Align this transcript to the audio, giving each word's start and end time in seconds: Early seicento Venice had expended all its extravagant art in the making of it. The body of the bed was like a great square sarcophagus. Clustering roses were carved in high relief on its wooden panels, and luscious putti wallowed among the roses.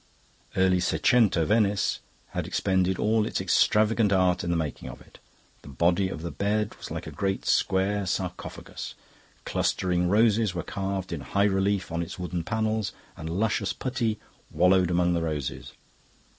Early 0.55 0.79
seicento 0.79 1.45
Venice 1.45 1.99
had 2.29 2.47
expended 2.47 2.97
all 2.97 3.23
its 3.23 3.39
extravagant 3.39 4.11
art 4.11 4.43
in 4.43 4.49
the 4.49 4.57
making 4.57 4.89
of 4.89 4.99
it. 4.99 5.19
The 5.61 5.67
body 5.67 6.09
of 6.09 6.23
the 6.23 6.31
bed 6.31 6.73
was 6.77 6.89
like 6.89 7.05
a 7.05 7.11
great 7.11 7.45
square 7.45 8.07
sarcophagus. 8.07 8.95
Clustering 9.45 10.09
roses 10.09 10.55
were 10.55 10.63
carved 10.63 11.13
in 11.13 11.21
high 11.21 11.43
relief 11.43 11.91
on 11.91 12.01
its 12.01 12.17
wooden 12.17 12.43
panels, 12.43 12.93
and 13.15 13.29
luscious 13.29 13.73
putti 13.73 14.17
wallowed 14.51 14.89
among 14.89 15.13
the 15.13 15.21
roses. 15.21 15.73